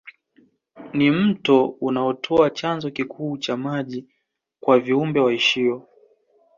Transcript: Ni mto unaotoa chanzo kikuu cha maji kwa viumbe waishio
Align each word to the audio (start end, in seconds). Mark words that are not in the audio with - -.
Ni 0.93 1.11
mto 1.11 1.65
unaotoa 1.65 2.49
chanzo 2.49 2.91
kikuu 2.91 3.37
cha 3.37 3.57
maji 3.57 4.05
kwa 4.59 4.79
viumbe 4.79 5.19
waishio 5.19 5.87